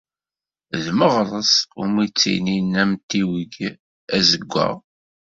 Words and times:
D 0.83 0.85
Meɣres 0.97 1.53
umi 1.81 2.05
ttinin 2.09 2.71
amtiweg 2.83 3.53
azewwaɣ. 4.15 4.75